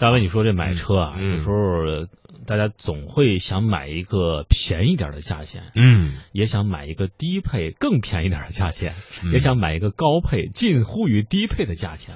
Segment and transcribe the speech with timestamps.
[0.00, 1.34] 大卫，你说这买车啊，嗯。
[1.34, 2.08] 有时候
[2.46, 9.32] 大家总会想买一个便宜点的价钱，嗯，也想买一个低配更便宜点的价钱，嗯。
[9.32, 12.14] 也想买一个高配近乎于低配的价钱。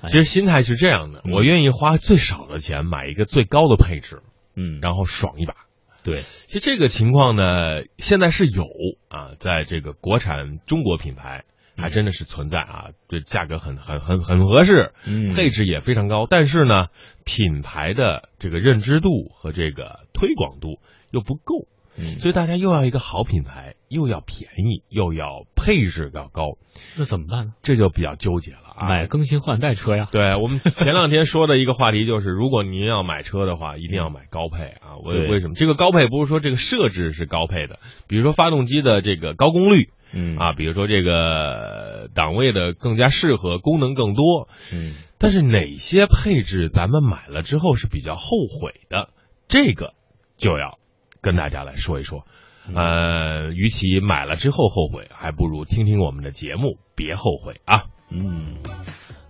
[0.00, 1.32] 哎其实心态是这样的，嗯。
[1.32, 4.22] 我愿意花最少的钱买一个最高的配置，
[4.56, 5.54] 嗯，然后爽一把。
[6.02, 8.64] 对，其实这个情况呢，现在是有
[9.10, 11.44] 啊，在这个国产中国品牌
[11.80, 16.86] 还真的是存在啊，这价格很很很很合适，嗯，配置也非常高，但是呢，
[17.24, 26.58] 品牌的这个认知度和这个推广度又不够，嗯，所以大家又要一个好品牌，又要便宜，又要配置要高，
[26.96, 27.52] 那怎么办呢？
[27.62, 28.88] 这就比较纠结了啊。
[28.88, 30.08] 买更新换代车呀。
[30.10, 34.96] 对我们前两天说的一个话题就是，如果您要买车的话，一定要买高配啊。
[35.04, 35.54] 为为什么？
[35.54, 37.78] 这个高配不是说这个设置是高配的，
[38.08, 44.48] 比如说发动机的这个高功率嗯啊，比如说这个档位的更加适合，功能更多。
[44.72, 49.10] 嗯但是哪些配置咱们买了之后是比较后悔的，
[49.48, 49.92] 这个
[50.38, 50.78] 就要
[51.20, 52.24] 跟大家来说一说。
[52.74, 57.80] 呃，与其买了之后后悔，还不如听听我们的节目，别后悔啊。
[58.10, 58.62] 嗯，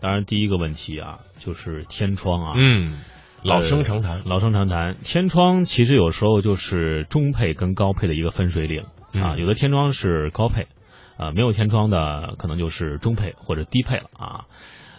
[0.00, 2.54] 当然第一个问题啊，就是天窗啊。
[2.56, 3.00] 嗯，
[3.42, 4.22] 老生常谈。
[4.26, 8.82] 老生常谈，天窗其实有时候就是中配跟高配的一个分水岭
[9.12, 10.69] 啊，嗯有的天窗是高配，
[11.20, 14.46] 啊，没有天窗的可能就是中配或者低配了啊。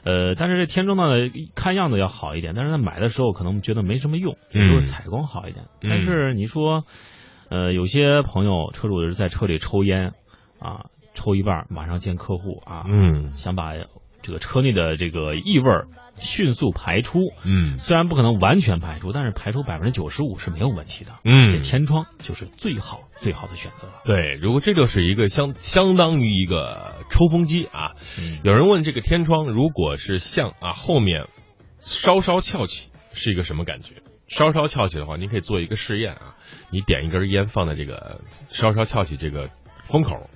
[0.03, 5.65] 呃，但是这天窗呢，看样子要好一点，但是在买的时候可能觉得没什么用，嗯就是采光好一点。
[5.81, 6.85] 嗯但是你说，
[7.49, 10.13] 呃，有些朋友车主是在车里抽烟
[10.59, 13.73] 啊，抽一半儿马上见客户啊，嗯想把
[14.21, 21.11] 这个车内的这个异味儿迅速排出，嗯虽然不可能完全排出，但是排出百分之九十五是没有问题的。
[21.23, 24.01] 这嗯，天窗就是最好最好的选择了。
[24.05, 27.91] 对，如果这就是一个相相当于一个抽风机啊。
[28.19, 31.27] 嗯有人问这个天窗如果是向啊后面
[31.79, 33.95] 稍稍翘起，是一个什么感觉？
[34.27, 36.35] 稍稍翘起的话，您可以做一个试验啊，
[36.71, 39.49] 你点一根烟放在这个稍稍翘起这个
[39.83, 40.29] 风口，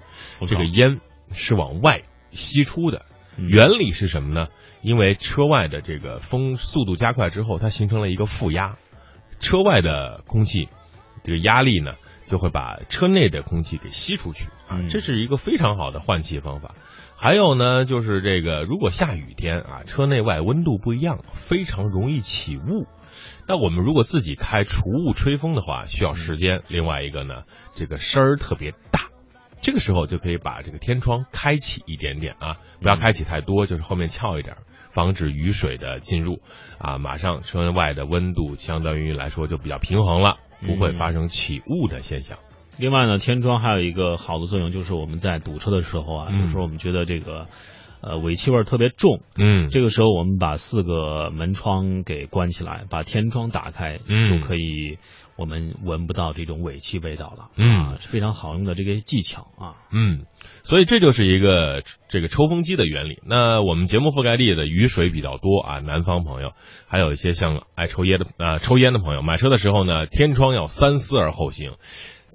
[0.50, 1.00] 这个烟
[1.32, 3.06] 是往外吸出的。
[3.38, 4.48] 嗯原理是什么呢？
[4.82, 8.78] 因为车外的这个风速度加快之后，它形成了一个负压，
[9.40, 10.70] 车外的空气
[11.24, 11.94] 这个压力呢，
[12.28, 16.76] 就会把车内的空气给吸出去啊嗯，这是一个非常好的换气方法。
[17.18, 22.88] 还有呢，就是这个如果下雨天啊，车内外温度不一样，非常容易起雾。
[23.48, 26.62] 那我们如果自己开除雾吹风的话，需要时间。
[26.68, 29.05] 另外一个呢，这个声儿特别大，
[29.66, 34.58] 这个时候就可以把这个天窗开启一点点啊，不要开启太多，就是后面翘一点，
[34.94, 36.40] 防止雨水的进入
[36.78, 37.00] 啊。
[37.00, 40.36] 马上车外的温度相当于来说就比较平衡了，
[40.68, 42.38] 不会发生起雾的现象。
[42.78, 47.48] 另外呢，天窗还有一个好的作用，就是我们在堵车的时候啊，嗯有时候我们觉得这个
[48.06, 55.00] 呃尾气味特别重，嗯这个时候我们把四个门窗给关起来，把天窗打开，嗯就可以
[55.36, 57.50] 我们闻不到这种尾气味道了。
[57.58, 59.74] 嗯非常好用的这个技巧啊。
[59.92, 60.26] 嗯，
[60.62, 63.20] 所以这就是一个这个抽风机的原理。
[63.26, 66.52] 那我们节目覆盖地的雨水比较多啊，南方朋友，
[66.88, 71.72] 还有一些像爱抽烟的啊、抽烟的朋友，买车的时候呢，天窗要三思而后行。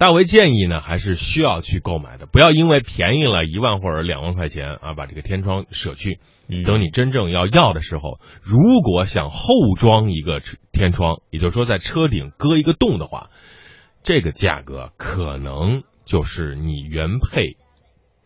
[0.01, 6.19] 大为建议呢，还是需要去购买的，不要因为便宜了一万或者两万块钱啊，把这个天窗舍去。
[6.47, 10.41] 嗯等你真正要要的时候，如果想后装一个
[10.71, 13.29] 天窗，也就是说在车顶割一个洞的话，
[14.01, 17.57] 这个价格可能就是你原配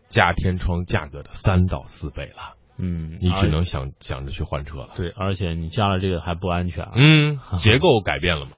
[0.08, 4.94] 加天窗价格的三到四倍了，嗯，你只能想想着去换车了。
[4.96, 6.92] 对，而且你加了这个还不安全啊。
[6.96, 8.52] 嗯， 结构改变了嘛。